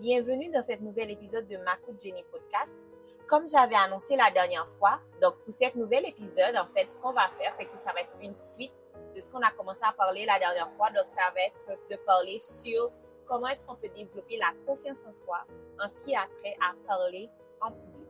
Bienvenue 0.00 0.48
dans 0.50 0.62
cet 0.62 0.80
nouvel 0.80 1.10
épisode 1.10 1.48
de 1.48 1.56
Macoute 1.56 2.00
Jenny 2.00 2.22
Podcast. 2.30 2.80
Comme 3.26 3.48
j'avais 3.48 3.74
annoncé 3.74 4.14
la 4.14 4.30
dernière 4.30 4.68
fois, 4.78 5.00
donc 5.20 5.34
pour 5.44 5.52
cet 5.52 5.74
nouvel 5.74 6.06
épisode, 6.06 6.56
en 6.56 6.66
fait, 6.66 6.86
ce 6.92 7.00
qu'on 7.00 7.12
va 7.12 7.28
faire, 7.36 7.52
c'est 7.52 7.64
que 7.64 7.76
ça 7.76 7.92
va 7.92 8.02
être 8.02 8.14
une 8.22 8.36
suite 8.36 8.72
de 9.16 9.20
ce 9.20 9.28
qu'on 9.28 9.40
a 9.40 9.50
commencé 9.50 9.82
à 9.82 9.92
parler 9.92 10.24
la 10.24 10.38
dernière 10.38 10.70
fois. 10.70 10.90
Donc, 10.90 11.08
ça 11.08 11.22
va 11.34 11.40
être 11.40 11.80
de 11.90 11.96
parler 12.06 12.38
sur 12.38 12.92
comment 13.26 13.48
est-ce 13.48 13.64
qu'on 13.64 13.74
peut 13.74 13.88
développer 13.88 14.36
la 14.36 14.52
confiance 14.64 15.04
en 15.04 15.12
soi 15.12 15.44
en 15.82 15.88
ce 15.88 16.04
qui 16.04 16.14
a 16.14 16.28
trait 16.38 16.56
à 16.60 16.74
parler 16.86 17.28
en 17.60 17.72
public. 17.72 18.08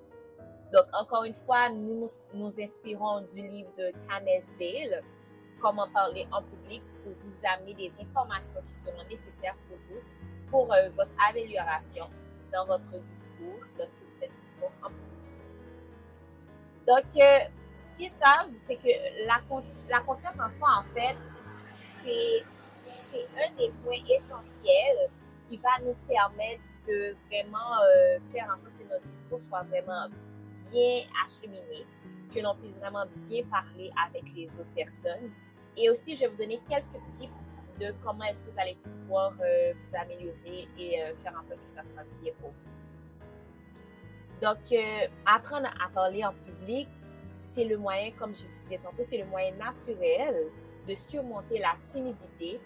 Donc, 0.75 0.85
encore 0.93 1.25
une 1.25 1.33
fois, 1.33 1.71
nous 1.71 2.07
nous 2.35 2.61
inspirons 2.61 3.23
du 3.23 3.49
livre 3.49 3.73
de 3.79 3.93
Kanesh 4.07 4.51
Dale, 4.61 5.03
Comment 5.61 5.89
parler 5.89 6.25
en 6.31 6.43
public, 6.43 6.83
pour 7.03 7.13
vous 7.15 7.41
amener 7.45 7.75
des 7.75 8.01
informations 8.01 8.61
qui 8.67 8.75
seront 8.75 9.03
nécessaires 9.11 9.57
pour 9.69 9.77
vous, 9.79 10.01
pour 10.51 10.73
euh, 10.73 10.89
votre 10.91 11.11
amélioration 11.29 12.09
dans 12.53 12.67
votre 12.67 12.99
discours 13.05 13.61
lorsque 13.79 13.99
vous 13.99 14.19
faites 14.19 14.31
discours 14.45 14.73
en 14.83 14.89
public. 14.89 15.09
Donc, 16.87 17.23
euh, 17.23 17.39
ce 17.77 17.93
qu'ils 17.95 18.09
savent, 18.09 18.51
c'est 18.57 18.77
que 18.77 18.89
la, 19.27 19.41
confiance 20.01 20.41
en 20.41 20.49
soi, 20.49 20.69
en 20.79 20.83
fait, 20.83 21.17
c'est 22.03 23.27
un 23.37 23.55
des 23.57 23.71
points 23.85 24.05
essentiels 24.17 25.11
qui 25.49 25.59
va 25.59 25.71
nous 25.85 25.95
permettre 26.09 26.63
de 26.87 27.15
vraiment 27.27 27.83
euh, 27.83 28.19
faire 28.33 28.51
en 28.53 28.57
sorte 28.57 28.73
que 28.79 28.85
notre 28.85 29.05
discours 29.05 29.41
soit 29.41 29.63
vraiment 29.65 30.09
bien 30.73 31.03
acheminé, 31.25 31.87
que 32.35 32.41
l'on 32.41 32.55
puisse 32.57 32.79
vraiment 32.79 33.05
bien 33.29 33.45
parler 33.45 33.91
avec 34.07 34.25
les 34.35 34.59
autres 34.59 34.75
personnes. 34.75 35.31
Et 35.77 35.91
aussi, 35.91 36.17
je 36.17 36.23
vais 36.23 36.29
vous 36.29 36.37
donner 36.37 36.61
quelques 36.67 37.01
tips 37.13 37.31
de 37.79 37.95
comment 38.05 38.25
est-ce 38.25 38.43
que 38.43 38.51
vous 38.51 38.61
allez 38.61 38.77
pouvoir 38.83 39.33
euh, 39.41 39.73
vous 39.77 39.97
améliorer 39.97 40.69
et 40.79 41.03
euh, 41.03 41.15
faire 41.15 41.35
en 41.39 41.43
sorte 41.43 41.65
que 41.65 41.71
ça 41.71 41.83
se 41.83 41.93
passe 41.93 42.15
bien 42.23 42.33
pour 42.41 42.51
vous. 42.51 42.57
Donc, 44.41 44.59
apprendre 45.27 45.69
à 45.85 45.89
parler 45.89 46.25
en 46.25 46.33
public, 46.33 46.89
c'est 47.39 47.65
le 47.65 47.77
moyen, 47.77 48.13
comme 48.13 48.35
je 48.35 48.47
disais 48.57 48.79
tantôt, 48.79 49.03
c'est 49.03 49.19
le 49.19 49.25
moyen 49.27 49.53
naturel 49.57 50.47
de 50.87 50.95
surmonter 50.95 51.59
la 51.59 51.77
timidité 51.91 52.61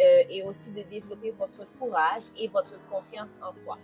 euh, 0.00 0.22
et 0.28 0.42
aussi 0.42 0.70
de 0.70 0.82
développer 0.82 1.30
votre 1.32 1.66
courage 1.78 2.22
et 2.36 2.48
votre 2.48 2.78
confiance 2.88 3.38
en 3.42 3.52
soi. 3.52 3.78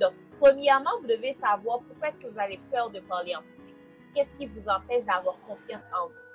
Donc, 0.00 0.12
premièrement, 0.38 0.90
vous 1.00 1.06
devez 1.06 1.32
savoir 1.32 1.80
pourquoi 1.80 2.08
est-ce 2.08 2.20
que 2.20 2.26
vous 2.26 2.38
avez 2.38 2.60
peur 2.70 2.90
de 2.90 3.00
parler 3.00 3.34
en 3.34 3.42
public. 3.42 3.76
Qu'est-ce 4.14 4.34
qui 4.34 4.46
vous 4.46 4.68
empêche 4.68 5.06
d'avoir 5.06 5.40
confiance 5.46 5.88
en 5.98 6.08
vous? 6.08 6.31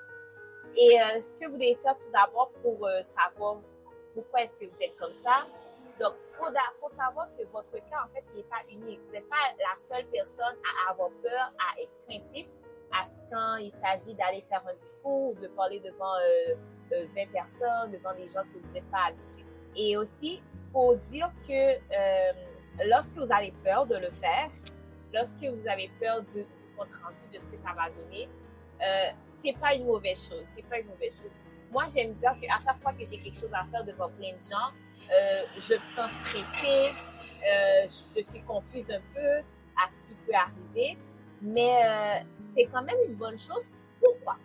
Et 0.78 1.00
euh, 1.02 1.22
ce 1.22 1.33
que 1.33 1.47
vous 1.47 1.58
devez 1.58 1.75
faire 1.75 1.97
tout 1.97 2.11
d'abord 2.14 2.52
pour 2.61 2.86
euh, 2.86 3.02
savoir 3.03 3.58
pourquoi 4.14 4.44
est-ce 4.44 4.56
que 4.56 4.66
vous 4.66 4.84
êtes 4.84 4.95
comme 4.97 5.14
ça, 5.14 5.47
donc, 6.00 6.14
il 6.22 6.28
faut, 6.80 6.89
savoir 6.89 7.28
que 7.36 7.44
votre 7.52 7.72
cas, 7.72 8.06
en 8.06 8.14
fait, 8.14 8.23
n'est 8.36 8.44
pas 8.44 8.61
unique. 8.72 9.00
Vous 9.08 9.14
n'êtes 9.14 9.28
pas 9.30 9.36
la 9.58 9.78
seule 9.78 10.06
personne 10.11 10.56
à 10.64 10.92
avoir 10.92 11.09
peur, 11.23 11.52
à 11.58 11.81
être 11.81 11.92
craintif 12.08 12.45
à 12.92 13.03
quand 13.31 13.56
il 13.58 13.72
s'agit 13.72 14.14
d'aller 14.14 14.45
faire 14.47 14.64
un 14.67 14.75
discours, 14.75 15.36
de 15.36 15.47
parler 15.47 15.80
devant 15.80 16.14
20 16.91 16.95
euh, 16.95 17.25
personnes, 17.34 17.91
devant 17.91 18.14
des 18.14 18.30
gens 18.30 18.44
que 18.44 18.59
vous 18.59 18.73
n'êtes 18.73 18.89
pas 18.91 19.08
habitués. 19.08 19.45
Et 19.75 19.97
aussi, 19.97 20.41
il 20.53 20.72
faut 20.72 20.95
dire 20.95 21.30
que 21.45 21.75
euh, 21.75 22.34
lorsque 22.86 23.16
vous 23.16 23.31
avez 23.31 23.53
peur 23.64 23.86
de 23.86 23.95
le 23.95 24.09
faire, 24.12 24.50
lorsque 25.14 25.44
vous 25.44 25.67
avez 25.67 25.89
peur 26.00 26.22
du, 26.22 26.45
compte 26.78 26.94
rendu, 27.03 27.22
de 27.34 27.39
ce 27.39 27.47
que 27.50 27.58
ça 27.58 27.69
va 27.75 27.89
donner, 27.89 28.30
euh, 28.81 29.11
c'est 29.28 29.58
pas 29.58 29.73
une 29.73 29.86
mauvaise 29.86 30.30
chose. 30.30 30.42
C'est 30.44 30.66
pas 30.66 30.80
une 30.80 30.88
mauvaise 30.88 31.14
chose. 31.22 31.44
Moi, 31.72 31.86
j'aime 31.94 32.14
dire 32.14 32.36
qu'à 32.42 32.58
chaque 32.64 32.78
fois 32.78 32.94
que 32.94 33.06
j'ai 33.06 33.17
quelque 33.17 33.38
chose 33.38 33.53
à 33.53 33.66
faire 33.66 33.84
devant 33.84 34.09
plein 34.09 34.34
de 34.34 34.42
gens, 34.42 34.72
euh, 35.11 35.44
je 35.56 35.73
me 35.73 35.84
sens 35.84 36.11
stressée, 36.23 36.94
je 37.84 38.23
suis 38.23 38.42
confuse 38.42 38.89
un 38.92 39.02
peu 39.14 39.39
à 39.78 39.89
ce 39.89 40.02
qui 40.08 40.16
peut 40.25 40.34
arriver. 40.34 40.97
Mais 41.42 41.80
euh, 41.86 42.24
c'est 42.38 42.66
quand 42.66 42.84
même 42.84 42.97
une 43.07 43.16
bonne 43.16 43.38
chose. 43.38 43.69
Pourquoi? 44.01 44.38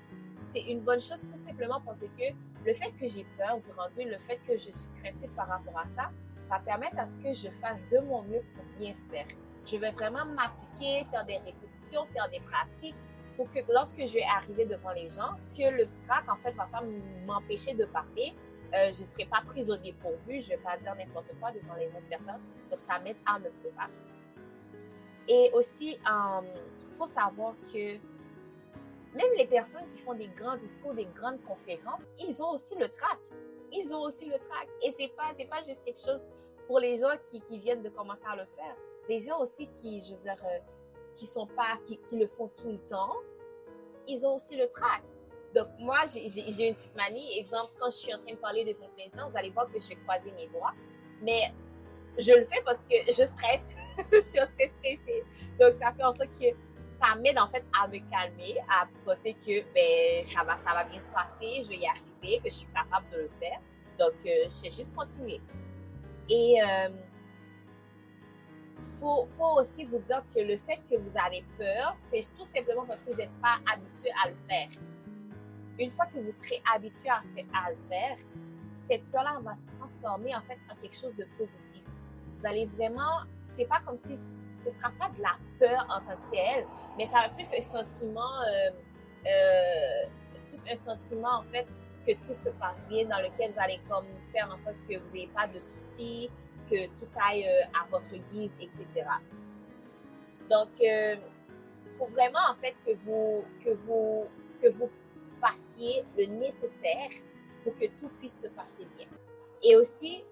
C'est 0.47 0.63
une 0.63 0.81
bonne 0.81 1.01
chose 1.01 1.21
tout 1.23 1.37
simplement 1.37 1.81
parce 1.81 2.01
que 2.01 2.25
le 2.67 2.75
fait 2.75 2.93
que 3.01 3.09
j'ai 3.09 3.25
peur 3.39 3.59
du 3.61 3.71
rendu, 3.73 4.09
le 4.09 4.19
fait 4.19 4.39
que 4.47 4.53
je 4.53 4.71
suis 4.71 4.87
craintif 4.99 5.31
par 5.33 5.49
rapport 5.49 5.79
à 5.79 5.89
ça, 5.89 6.11
va 6.51 6.59
permettre 6.59 6.99
à 6.99 7.07
ce 7.07 7.17
que 7.17 7.33
je 7.33 7.49
fasse 7.49 7.89
de 7.89 7.99
mon 8.01 8.23
mieux 8.23 8.43
pour 8.55 8.65
bien 8.79 8.95
faire. 9.11 9.27
Je 9.65 9.77
vais 9.77 9.91
vraiment 9.93 10.25
m'appliquer, 10.27 11.05
faire 11.11 11.25
des 11.25 11.39
répétitions, 11.39 12.05
faire 12.07 12.29
des 12.29 12.41
pratiques 12.41 12.97
pour 13.37 13.51
que 13.51 13.61
lorsque 13.73 13.99
je 13.99 14.15
vais 14.15 14.25
arriver 14.25 14.65
devant 14.65 14.93
les 14.93 15.09
gens, 15.09 15.37
que 15.51 15.71
le 15.71 15.87
trac, 16.05 16.29
en 16.29 16.37
fait, 16.37 16.53
va 16.53 16.67
pas 16.67 16.83
m'empêcher 17.27 17.75
de 17.75 17.85
parler. 17.87 18.35
Euh, 18.75 18.91
je 18.93 19.01
ne 19.01 19.05
serai 19.05 19.27
pas 19.27 19.43
prise 19.45 19.71
au 19.71 19.77
dépourvu, 19.77 20.41
je 20.41 20.51
ne 20.53 20.57
vais 20.57 20.63
pas 20.63 20.77
dire 20.79 20.95
n'importe 20.95 21.29
quoi 21.39 21.51
devant 21.53 21.75
les 21.75 21.89
autres 21.89 22.09
personnes. 22.09 22.41
Donc, 22.71 22.81
ça 22.81 22.99
m'aide 23.01 23.17
à 23.27 23.39
me 23.39 23.51
préparer. 23.51 23.91
Et 25.29 25.51
aussi, 25.53 25.99
il 26.05 26.93
faut 26.93 27.07
savoir 27.07 27.55
que 27.73 27.99
même 29.15 29.31
les 29.37 29.47
personnes 29.47 29.87
qui 29.87 29.99
font 29.99 30.15
des 30.15 30.29
grands 30.29 30.57
discours, 30.57 30.95
des 30.95 31.07
grandes 31.07 31.43
conférences, 31.43 32.09
ils 32.27 32.43
ont 32.43 32.51
aussi 32.51 32.75
le 32.77 32.89
trac. 32.89 33.19
Ils 33.73 33.95
ont 33.95 34.03
aussi 34.03 34.27
le 34.27 34.39
trac. 34.39 34.69
Et 34.83 34.91
c'est 34.91 35.09
pas, 35.09 35.31
c'est 35.35 35.49
pas 35.49 35.63
juste 35.67 35.83
quelque 35.85 36.01
chose 36.01 36.27
pour 36.67 36.79
les 36.79 36.99
gens 36.99 37.15
qui, 37.31 37.41
qui, 37.43 37.59
viennent 37.59 37.83
de 37.83 37.89
commencer 37.91 38.25
à 38.27 38.37
le 38.37 38.47
faire. 38.47 38.77
Les 39.09 39.21
gens 39.21 39.41
aussi 39.41 39.69
qui, 39.69 40.03
je 40.03 40.15
veux 40.15 40.21
dire, 40.21 40.37
euh, 40.45 40.59
qui 41.13 41.27
sont 41.27 41.47
pas, 41.47 41.77
qui, 41.83 41.99
qui, 41.99 42.19
le 42.19 42.27
font 42.27 42.51
tout 42.57 42.71
le 42.71 42.79
temps, 42.79 43.17
ils 44.09 44.27
ont 44.27 44.37
aussi 44.37 44.57
le 44.57 44.69
trac. 44.69 45.03
Donc, 45.55 45.69
moi, 45.79 45.99
j'ai 46.07 46.25
une 46.69 46.75
petite 46.75 46.97
manie. 46.97 47.39
Exemple, 47.39 47.73
quand 47.79 47.91
je 47.91 47.97
suis 47.97 48.15
en 48.15 48.19
train 48.19 48.33
de 48.33 48.39
parler 48.39 48.65
devant 48.65 48.89
plein 48.97 49.09
de 49.09 49.15
gens, 49.15 49.29
vous 49.29 49.37
allez 49.37 49.51
voir 49.51 49.71
que 49.71 49.79
je 49.79 49.89
vais 49.89 49.97
croiser 49.97 50.33
mes 50.33 50.47
doigts. 50.49 50.73
Mais 51.21 51.53
je 52.19 52.33
le 52.33 52.45
fais 52.45 52.63
parce 52.65 52.83
que 52.83 52.95
je 53.07 53.25
stresse. 53.25 53.75
je 54.13 54.21
suis 54.21 54.39
très 54.39 54.69
stressée. 54.69 55.25
Donc, 55.61 55.75
ça 55.75 55.93
fait 55.93 56.05
en 56.05 56.13
sorte 56.13 56.31
que 56.41 56.47
ça 56.89 57.15
m'aide 57.17 57.39
en 57.39 57.49
fait 57.49 57.65
à 57.79 57.87
me 57.89 57.99
calmer, 58.11 58.57
à 58.69 58.87
penser 59.05 59.35
que 59.35 59.63
ben, 59.75 60.25
ça, 60.25 60.43
va, 60.45 60.57
ça 60.57 60.73
va 60.73 60.85
bien 60.85 61.01
se 61.01 61.11
passer, 61.11 61.63
je 61.63 61.69
vais 61.69 61.79
y 61.79 61.87
arriver, 61.87 62.39
que 62.39 62.51
je 62.51 62.57
suis 62.57 62.69
capable 62.69 63.09
de 63.11 63.19
le 63.19 63.31
faire. 63.41 63.61
Donc, 63.99 64.15
euh, 64.27 64.49
je 64.49 64.63
vais 64.63 64.71
juste 64.71 64.95
continuer. 64.95 65.41
Et 66.29 66.61
euh, 66.63 66.89
faut, 68.83 69.25
faut 69.27 69.61
aussi 69.61 69.85
vous 69.85 69.99
dire 69.99 70.23
que 70.35 70.41
le 70.41 70.57
fait 70.57 70.81
que 70.91 70.97
vous 70.99 71.17
avez 71.17 71.45
peur, 71.59 71.97
c'est 72.01 72.23
tout 72.37 72.45
simplement 72.45 72.85
parce 72.85 73.01
que 73.03 73.11
vous 73.11 73.19
n'êtes 73.19 73.41
pas 73.41 73.59
habitué 73.73 74.11
à 74.25 74.29
le 74.29 74.35
faire. 74.49 74.69
Une 75.79 75.91
fois 75.91 76.07
que 76.07 76.19
vous 76.19 76.31
serez 76.31 76.63
habitué 76.75 77.09
à, 77.09 77.23
le 77.71 77.77
faire, 77.89 78.17
cette 78.75 79.05
peur-là 79.11 79.41
va 79.43 79.57
se 79.57 79.71
transformer 79.79 80.35
en 80.35 80.43
fait 80.43 80.59
en 80.71 80.75
quelque 80.81 80.97
chose 80.97 81.15
de 81.17 81.27
positif. 81.39 81.83
Vous 82.39 82.47
allez 82.47 82.67
vraiment, 82.67 83.23
c'est 83.45 83.67
pas 83.67 83.81
comme 83.87 83.97
si 83.97 84.17
ce 84.17 84.71
sera 84.71 84.91
pas 84.99 85.09
de 85.11 85.23
la 85.23 85.37
peur 85.59 85.87
en 85.89 86.01
tant 86.01 86.17
que 86.17 86.37
telle, 86.37 86.67
mais 86.99 87.07
ça 87.07 87.23
va 87.23 87.29
plus 87.31 87.49
un 87.57 87.63
sentiment, 87.63 88.41
euh, 88.43 88.71
euh, 89.27 90.07
plus 90.49 90.73
un 90.73 90.77
sentiment 90.77 91.39
en 91.39 91.43
fait 91.45 91.67
que 92.07 92.13
tout 92.27 92.35
se 92.35 92.51
passe 92.51 92.87
bien, 92.89 93.05
dans 93.07 93.19
lequel 93.19 93.53
vous 93.53 93.61
allez 93.61 93.81
comme 93.89 94.07
faire 94.33 94.51
en 94.53 94.59
sorte 94.59 94.77
que 94.89 94.99
vous 94.99 95.13
n'ayez 95.13 95.29
pas 95.29 95.47
de 95.47 95.61
soucis, 95.61 96.29
que 96.71 96.87
tout 96.99 97.09
aille 97.29 97.47
euh, 97.47 97.81
à 97.81 97.87
votre 97.87 98.15
guise, 98.33 98.57
etc. 98.61 99.07
Donc, 100.51 100.69
il 100.81 101.19
faut 101.99 102.07
vraiment 102.07 102.41
en 102.51 102.55
fait 102.55 102.75
que 102.85 102.95
vous, 102.95 103.45
que 103.65 103.71
vous, 103.71 104.27
que 104.61 104.69
vous 104.69 104.91
fassiez 105.41 106.05
le 106.17 106.27
nécessaire 106.27 107.11
pour 107.63 107.75
que 107.75 107.87
tout 107.99 108.11
puisse 108.19 108.43
se 108.43 108.49
passer 108.49 108.87
bien. 108.97 109.07
Et 109.63 109.77
aussi, 109.77 110.25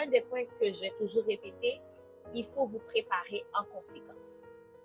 un 0.00 0.06
des 0.06 0.20
points 0.22 0.44
que 0.60 0.70
je 0.70 0.80
vais 0.80 0.92
toujours 0.98 1.24
répéter, 1.24 1.80
il 2.34 2.44
faut 2.44 2.64
vous 2.64 2.80
préparer 2.80 3.44
en 3.54 3.64
conséquence. 3.64 4.40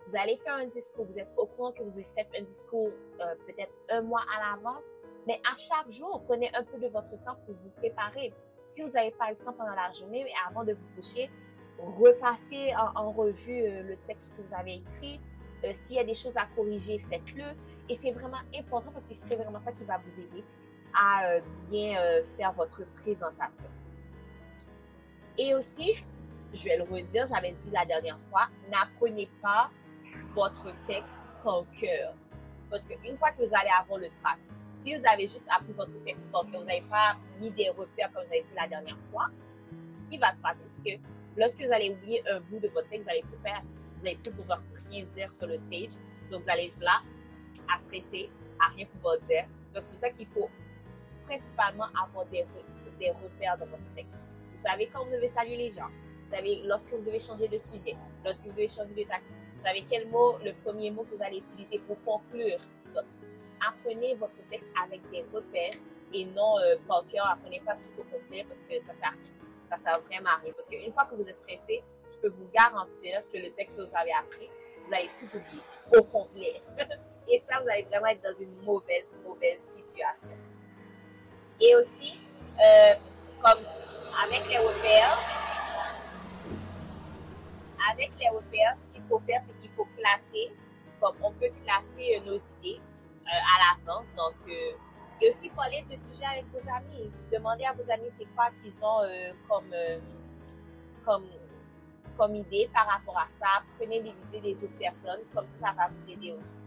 Vous 0.05 0.15
allez 0.17 0.35
faire 0.37 0.55
un 0.55 0.65
discours, 0.65 1.05
vous 1.05 1.19
êtes 1.19 1.31
au 1.37 1.45
courant 1.45 1.71
que 1.71 1.83
vous 1.83 2.01
faites 2.15 2.27
un 2.37 2.43
discours 2.43 2.91
euh, 3.21 3.35
peut-être 3.47 3.71
un 3.89 4.01
mois 4.01 4.23
à 4.35 4.55
l'avance, 4.55 4.93
mais 5.27 5.39
à 5.49 5.55
chaque 5.57 5.89
jour, 5.89 6.21
prenez 6.25 6.51
un 6.55 6.63
peu 6.63 6.77
de 6.77 6.87
votre 6.87 7.11
temps 7.23 7.37
pour 7.45 7.55
vous 7.55 7.69
préparer. 7.71 8.33
Si 8.73 8.81
vous 8.81 8.89
n'avez 8.89 9.11
pas 9.11 9.29
le 9.29 9.35
temps 9.35 9.53
pendant 9.53 9.75
la 9.75 9.91
journée, 9.91 10.23
mais 10.23 10.33
avant 10.49 10.63
de 10.63 10.73
vous 10.73 10.87
coucher, 10.95 11.29
repassez 11.77 12.73
en, 12.95 13.11
revue 13.11 13.61
euh, 13.61 13.83
le 13.83 13.97
texte 14.07 14.35
que 14.35 14.41
vous 14.41 14.51
avez 14.55 14.77
écrit. 14.77 15.21
Euh, 15.63 15.69
s'il 15.73 15.97
y 15.97 15.99
a 15.99 16.03
des 16.03 16.15
choses 16.15 16.35
à 16.37 16.47
corriger, 16.55 16.97
faites-le. 16.97 17.43
Et 17.87 17.95
c'est 17.95 18.11
vraiment 18.11 18.39
important 18.57 18.89
parce 18.91 19.05
que 19.05 19.13
c'est 19.13 19.35
vraiment 19.35 19.59
ça 19.59 19.73
qui 19.73 19.83
va 19.83 19.99
vous 19.99 20.19
aider 20.19 20.43
à 20.91 21.39
bien 21.69 21.99
faire 22.35 22.51
votre 22.53 22.83
présentation. 22.95 23.69
Et 25.37 25.53
aussi, 25.53 26.03
je 26.51 26.63
vais 26.63 26.77
le 26.77 26.83
redire, 26.83 27.27
j'avais 27.27 27.51
dit 27.51 27.69
la 27.69 27.85
dernière 27.85 28.17
fois, 28.31 28.47
n'apprenez 28.71 29.29
pas 29.39 29.69
votre 30.29 30.73
texte 30.87 31.21
par 31.43 31.63
cœur. 31.79 32.15
Parce 32.71 32.87
qu'une 32.87 33.17
fois 33.17 33.29
que 33.33 33.45
vous 33.45 33.53
allez 33.53 33.69
avoir 33.79 33.99
le 33.99 34.09
track, 34.09 34.39
si 34.73 34.95
vous 34.95 35.03
avez 35.05 35.27
juste 35.27 35.47
appris 35.55 35.71
votre 35.73 35.97
texte 36.03 36.31
par 36.31 36.45
cœur, 36.51 36.61
vous 36.61 36.67
n'avez 36.67 36.81
pas 36.81 37.15
mis 37.39 37.51
des 37.51 37.69
repères 37.69 38.11
comme 38.11 38.23
j'avais 38.23 38.43
dit 38.43 38.53
la 38.55 38.67
dernière 38.67 38.97
fois, 39.11 39.27
ce 39.93 40.07
qui 40.07 40.17
va 40.17 40.33
se 40.33 40.39
passer, 40.39 40.63
c'est 40.65 40.97
que 40.97 41.01
lorsque 41.37 41.61
vous 41.61 41.71
allez 41.71 41.91
oublier 41.91 42.23
un 42.29 42.39
bout 42.41 42.59
de 42.59 42.67
votre 42.69 42.89
texte, 42.89 43.03
vous 43.03 43.11
allez 43.11 43.21
tout 43.21 43.39
perdre. 43.43 43.67
Vous 43.97 44.03
n'allez 44.03 44.17
plus 44.17 44.33
pouvoir 44.33 44.61
rien 44.89 45.03
dire 45.05 45.31
sur 45.31 45.47
le 45.47 45.57
stage. 45.57 45.93
Donc, 46.29 46.43
vous 46.43 46.49
allez 46.49 46.65
être 46.65 46.79
là 46.79 47.01
à 47.73 47.77
stresser, 47.79 48.29
à 48.59 48.73
rien 48.75 48.85
pouvoir 48.87 49.19
dire. 49.19 49.45
Donc, 49.73 49.83
c'est 49.83 49.95
ça 49.95 50.09
qu'il 50.09 50.27
faut 50.27 50.49
principalement 51.25 51.85
avoir 52.03 52.25
des, 52.25 52.45
des 52.99 53.11
repères 53.11 53.57
dans 53.57 53.67
votre 53.67 53.93
texte. 53.95 54.21
Vous 54.51 54.61
savez 54.61 54.89
quand 54.91 55.05
vous 55.05 55.11
devez 55.11 55.27
saluer 55.27 55.55
les 55.55 55.71
gens. 55.71 55.89
Vous 56.23 56.29
savez, 56.29 56.61
lorsque 56.65 56.91
vous 56.91 57.03
devez 57.03 57.19
changer 57.19 57.47
de 57.47 57.57
sujet, 57.57 57.95
lorsque 58.23 58.43
vous 58.43 58.53
devez 58.53 58.67
changer 58.67 58.93
de 58.93 59.03
tactique, 59.03 59.37
vous 59.55 59.61
savez 59.61 59.83
quel 59.89 60.07
mot, 60.09 60.37
le 60.43 60.53
premier 60.63 60.89
mot 60.89 61.03
que 61.03 61.15
vous 61.15 61.23
allez 61.23 61.37
utiliser 61.37 61.79
pour 61.79 62.01
conclure. 62.03 62.57
Donc, 62.95 63.05
apprenez 63.67 64.15
votre 64.15 64.37
texte 64.49 64.69
avec 64.81 65.01
des 65.11 65.25
repères 65.33 65.71
et 66.13 66.25
non 66.25 66.57
euh, 66.59 66.75
par 66.87 67.05
cœur. 67.07 67.27
Apprenez 67.27 67.61
pas 67.65 67.75
tout 67.75 68.01
au 68.01 68.03
complet 68.03 68.45
parce 68.47 68.61
que 68.63 68.79
ça 68.79 68.91
à 69.03 69.09
rien. 69.09 69.21
Ça 69.69 69.77
sert 69.77 70.01
vraiment 70.01 70.29
rien. 70.43 70.53
Parce 70.53 70.69
qu'une 70.69 70.93
fois 70.93 71.05
que 71.05 71.15
vous 71.15 71.27
êtes 71.27 71.35
stressé, 71.35 71.83
je 72.11 72.17
peux 72.19 72.29
vous 72.29 72.47
garantir 72.53 73.21
que 73.31 73.37
le 73.37 73.51
texte 73.51 73.79
que 73.79 73.83
vous 73.85 73.95
avez 73.95 74.11
appris, 74.13 74.49
vous 74.85 74.93
allez 74.93 75.09
tout 75.17 75.25
oublier 75.25 75.63
au 75.97 76.03
complet. 76.03 76.53
et 77.27 77.39
ça, 77.39 77.61
vous 77.61 77.69
allez 77.69 77.83
vraiment 77.83 78.07
être 78.07 78.21
dans 78.21 78.37
une 78.39 78.55
mauvaise, 78.63 79.13
mauvaise 79.23 79.59
situation. 79.59 80.37
Et 81.59 81.75
aussi, 81.75 82.19
euh, 82.59 82.93
comme 83.41 83.63
avec 84.23 84.47
les 84.47 84.57
repères, 84.57 85.19
avec 87.91 88.11
les 88.19 88.29
repères, 88.29 88.75
ce 88.79 88.87
qu'il 88.87 89.03
faut 89.09 89.19
faire, 89.19 89.41
c'est 89.45 89.59
qu'il 89.61 89.71
faut 89.71 89.87
classer, 89.97 90.51
comme 90.99 91.15
on 91.21 91.31
peut 91.31 91.49
classer 91.65 92.21
nos 92.25 92.37
idées 92.37 92.79
euh, 92.79 92.92
à 93.27 93.85
l'avance. 93.85 94.07
Donc, 94.15 94.35
euh, 94.47 94.71
et 95.21 95.29
aussi 95.29 95.49
parler 95.49 95.85
de 95.89 95.95
sujets 95.95 96.25
avec 96.25 96.45
vos 96.51 96.69
amis. 96.69 97.11
Demandez 97.31 97.65
à 97.65 97.73
vos 97.73 97.89
amis 97.89 98.09
c'est 98.09 98.25
quoi 98.35 98.49
qu'ils 98.61 98.83
ont 98.83 99.01
comme, 99.47 99.73
comme, 101.05 101.25
comme 102.17 102.35
idée 102.35 102.69
par 102.73 102.87
rapport 102.87 103.17
à 103.17 103.25
ça. 103.25 103.63
Prenez 103.77 104.01
les 104.01 104.13
idées 104.27 104.41
des 104.41 104.63
autres 104.65 104.77
personnes, 104.77 105.21
comme 105.33 105.47
ça, 105.47 105.67
ça 105.67 105.73
va 105.77 105.87
vous 105.87 106.09
aider 106.09 106.33
aussi. 106.33 106.61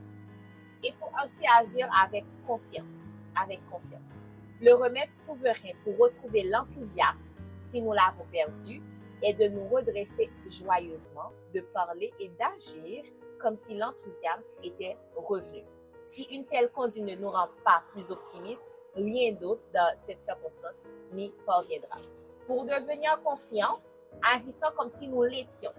Il 0.83 0.93
faut 0.93 1.11
aussi 1.23 1.45
agir 1.59 1.89
avec 2.03 2.25
confiance, 2.47 3.13
avec 3.35 3.61
confiance. 3.69 4.23
Le 4.61 4.73
remède 4.73 5.13
souverain 5.13 5.73
pour 5.85 5.99
retrouver 5.99 6.45
l'enthousiasme 6.45 7.37
si 7.59 7.83
nous 7.83 7.93
l'avons 7.93 8.25
perdu 8.31 8.83
est 9.23 9.35
de 9.35 9.49
nous 9.49 9.69
redresser 9.69 10.31
joyeusement, 10.49 11.33
de 11.55 11.61
parler 11.61 12.13
et 12.21 12.31
d'agir 12.39 13.05
comme 13.41 13.57
si 13.57 13.77
l'enthousiasme 13.77 14.59
était 14.63 14.97
revenu. 15.17 15.65
Si 16.07 16.23
une 16.31 16.47
telle 16.47 16.71
conduite 16.71 17.05
ne 17.05 17.17
nous 17.17 17.31
rend 17.31 17.49
pas 17.65 17.83
plus 17.93 18.11
optimistes, 18.11 18.69
rien 18.95 19.33
d'autre 19.33 19.63
dans 19.75 19.93
cette 19.97 20.23
circonstance 20.23 20.85
n'y 21.13 21.33
parviendra. 21.45 21.99
Pour 22.47 22.65
devenir 22.65 23.21
confiant, 23.25 23.81
agissons 24.23 24.69
comme 24.77 24.89
si 24.89 25.09
nous 25.09 25.25
l'étions. 25.25 25.73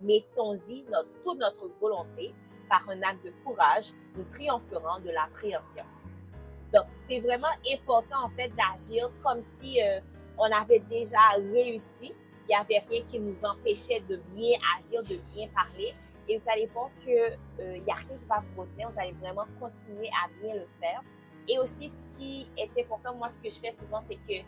Mettons-y 0.00 0.84
toute 1.22 1.38
notre 1.38 1.68
volonté 1.80 2.34
par 2.68 2.88
un 2.88 3.00
acte 3.02 3.24
de 3.24 3.32
courage, 3.44 3.92
nous 4.16 4.24
triompherons 4.24 5.00
de 5.04 5.10
l'appréhension. 5.10 5.84
Donc, 6.72 6.86
c'est 6.96 7.20
vraiment 7.20 7.54
important, 7.72 8.24
en 8.24 8.30
fait, 8.30 8.50
d'agir 8.56 9.08
comme 9.22 9.40
si 9.40 9.80
euh, 9.80 10.00
on 10.36 10.50
avait 10.50 10.80
déjà 10.80 11.20
réussi. 11.52 12.12
Il 12.44 12.48
n'y 12.48 12.54
avait 12.56 12.84
rien 12.88 13.02
qui 13.06 13.20
nous 13.20 13.44
empêchait 13.44 14.00
de 14.08 14.16
bien 14.34 14.58
agir, 14.76 15.02
de 15.04 15.16
bien 15.32 15.48
parler. 15.54 15.94
Et 16.28 16.38
vous 16.38 16.50
allez 16.50 16.66
voir 16.66 16.90
qu'il 16.98 17.14
euh, 17.14 17.78
a 17.88 17.94
rien 17.94 18.16
qui 18.16 18.24
va 18.26 18.40
vous 18.40 18.62
retenir. 18.62 18.90
Vous 18.90 19.00
allez 19.00 19.12
vraiment 19.12 19.46
continuer 19.60 20.08
à 20.08 20.28
bien 20.40 20.54
le 20.54 20.66
faire. 20.80 21.02
Et 21.48 21.58
aussi, 21.58 21.88
ce 21.88 22.02
qui 22.16 22.50
est 22.56 22.70
important, 22.80 23.14
moi, 23.14 23.28
ce 23.28 23.38
que 23.38 23.50
je 23.50 23.58
fais 23.58 23.72
souvent, 23.72 24.00
c'est 24.00 24.16
que 24.16 24.40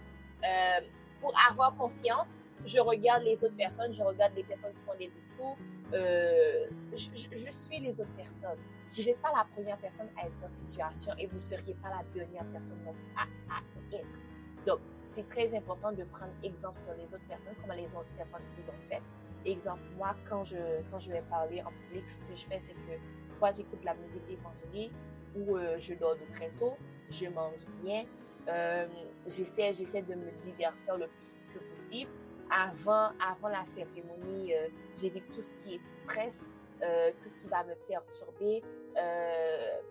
euh, 0.44 0.86
pour 1.20 1.32
avoir 1.50 1.76
confiance, 1.76 2.44
je 2.64 2.78
regarde 2.78 3.22
les 3.22 3.42
autres 3.44 3.56
personnes, 3.56 3.92
je 3.92 4.02
regarde 4.02 4.32
les 4.34 4.44
personnes 4.44 4.72
qui 4.72 4.80
font 4.80 4.96
des 4.98 5.08
discours, 5.08 5.56
euh, 5.92 6.66
je, 6.92 7.50
suis 7.50 7.80
les 7.80 8.00
autres 8.00 8.14
personnes. 8.16 8.58
Vous 8.88 9.02
n'êtes 9.02 9.20
pas 9.20 9.32
la 9.34 9.46
première 9.54 9.78
personne 9.78 10.08
à 10.16 10.26
être 10.26 10.40
dans 10.40 10.48
cette 10.48 10.68
situation 10.68 11.12
et 11.18 11.26
vous 11.26 11.34
ne 11.34 11.40
seriez 11.40 11.74
pas 11.74 11.88
la 11.88 12.02
dernière 12.14 12.44
personne 12.52 12.78
à, 13.16 13.22
à 13.54 13.60
y 13.90 13.96
être. 13.96 14.20
Donc, 14.66 14.80
c'est 15.10 15.26
très 15.26 15.54
important 15.54 15.92
de 15.92 16.04
prendre 16.04 16.32
exemple 16.42 16.80
sur 16.80 16.92
les 16.94 17.14
autres 17.14 17.26
personnes, 17.28 17.54
comment 17.60 17.74
les 17.74 17.94
autres 17.94 18.12
personnes 18.16 18.42
ils 18.58 18.68
ont 18.68 18.88
fait. 18.88 19.00
Exemple, 19.46 19.82
moi, 19.96 20.16
quand 20.28 20.42
je, 20.42 20.56
quand 20.90 20.98
je 20.98 21.12
vais 21.12 21.22
parler 21.22 21.62
en 21.62 21.70
public, 21.70 22.08
ce 22.08 22.18
que 22.18 22.34
je 22.34 22.46
fais, 22.46 22.58
c'est 22.58 22.72
que 22.72 22.98
soit 23.30 23.52
j'écoute 23.52 23.78
la 23.84 23.94
musique 23.94 24.24
évangélique 24.28 24.92
ou 25.36 25.56
euh, 25.56 25.76
je 25.78 25.94
dors 25.94 26.16
de 26.16 26.32
très 26.32 26.50
tôt, 26.58 26.74
je 27.10 27.26
mange 27.28 27.64
bien, 27.80 28.06
euh, 28.48 28.88
j'essaie, 29.24 29.72
j'essaie 29.72 30.02
de 30.02 30.16
me 30.16 30.32
divertir 30.32 30.96
le 30.96 31.06
plus 31.06 31.32
que 31.54 31.60
possible. 31.70 32.10
Avant, 32.50 33.10
avant 33.24 33.48
la 33.48 33.64
cérémonie, 33.64 34.52
euh, 34.52 34.68
j'évite 34.96 35.30
tout 35.32 35.40
ce 35.40 35.54
qui 35.54 35.76
est 35.76 35.88
stress, 35.88 36.50
tout 36.80 37.28
ce 37.28 37.38
qui 37.38 37.46
va 37.46 37.62
me 37.64 37.74
perturber. 37.88 38.62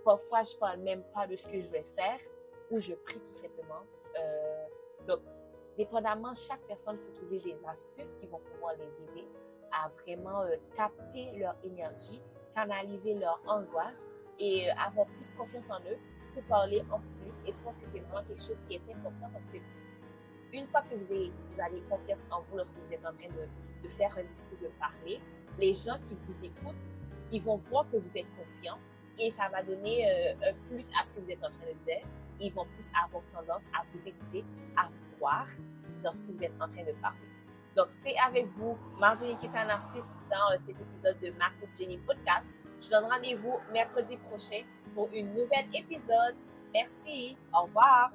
Parfois, 0.04 0.44
je 0.44 0.56
parle 0.58 0.81
même 0.81 1.04
pas 1.13 1.28
de 1.28 1.38
ce 1.38 1.48
que 1.48 1.62
je 1.62 1.72
vais 1.72 1.86
faire 1.96 2.19
ou 2.69 2.80
je 2.80 2.94
prie 2.94 3.19
tout 3.19 3.34
simplement. 3.34 3.84
Donc, 5.08 5.22
dépendamment, 5.78 6.34
chaque 6.34 6.62
personne 6.68 6.98
peut 6.98 7.13
trouver 7.13 7.40
des 7.40 7.66
astuces 7.66 8.16
qui 8.16 8.28
vont 8.28 8.40
pouvoir 8.40 8.74
les 8.78 9.01
aider 9.01 9.28
à 9.72 9.90
vraiment 9.90 10.42
euh, 10.42 10.56
capter 10.76 11.32
leur 11.38 11.56
énergie, 11.64 12.22
canaliser 12.54 13.16
leur 13.16 13.40
angoisse 13.48 14.08
et 14.40 14.70
avoir 14.72 15.08
plus 15.08 15.32
confiance 15.32 15.70
en 15.70 15.80
eux 15.80 15.98
pour 16.34 16.44
parler 16.44 16.84
en 16.92 17.00
public. 17.00 17.34
Et 17.46 17.52
je 17.52 17.62
pense 17.62 17.78
que 17.78 17.86
c'est 17.86 18.00
vraiment 18.00 18.24
quelque 18.24 18.42
chose 18.42 18.64
qui 18.64 18.76
est 18.76 18.82
important 18.94 19.30
parce 19.32 19.48
que 19.48 19.58
une 20.54 20.66
fois 20.66 20.82
que 20.82 20.96
vous 20.96 21.12
avez, 21.12 21.82
confiance 21.90 22.26
en 22.32 22.42
vous 22.42 22.58
lorsque 22.58 22.76
vous 22.76 22.94
êtes 22.94 23.06
en 23.06 23.14
train 23.14 23.28
de, 23.28 23.84
de 23.84 23.90
faire 23.90 24.18
un 24.18 24.24
discours, 24.24 24.58
de 24.62 24.70
parler, 24.80 25.20
les 25.58 25.74
gens 25.74 25.98
qui 26.04 26.16
vous 26.16 26.46
écoutent, 26.46 26.76
ils 27.32 27.42
vont 27.42 27.58
voir 27.58 27.90
que 27.90 27.98
vous 27.98 28.18
êtes 28.18 28.28
confiant 28.38 28.78
et 29.20 29.30
ça 29.32 29.50
va 29.50 29.64
donner 29.64 30.10
euh, 30.10 30.50
un 30.50 30.54
plus 30.70 30.90
à 31.00 31.06
ce 31.06 31.14
que 31.14 31.20
vous 31.20 31.32
êtes 31.32 31.44
en 31.44 31.52
train 31.52 31.66
de 31.68 31.84
dire. 31.84 32.02
Ils 32.40 32.52
vont 32.52 32.66
plus 32.66 32.92
avoir 33.04 33.24
tendance 33.28 33.66
à 33.78 33.84
vous 33.88 34.08
écouter, 34.08 34.44
à 34.76 34.88
vous 34.88 35.16
croire 35.16 35.48
dans 36.04 36.12
ce 36.12 36.22
que 36.22 36.32
vous 36.32 36.44
êtes 36.44 36.54
en 36.62 36.68
train 36.68 36.84
de 36.84 36.92
parler. 37.02 37.35
Donc, 37.75 37.88
c'était 37.89 38.16
avec 38.25 38.48
vous, 38.48 38.77
Marjorie 39.00 39.36
qui 39.36 39.48
est 39.48 39.56
un 39.56 39.68
dans 39.68 39.74
euh, 39.74 40.57
cet 40.57 40.80
épisode 40.80 41.19
de 41.19 41.31
Marco 41.31 41.68
Jenny 41.77 41.98
Podcast. 41.98 42.54
Je 42.81 42.89
donne 42.89 43.06
rendez-vous 43.06 43.60
mercredi 43.74 44.18
prochain 44.18 44.62
pour 44.94 45.10
une 45.13 45.33
nouvelle 45.33 45.68
épisode. 45.74 46.36
Merci. 46.74 47.38
Au 47.54 47.63
revoir. 47.63 48.12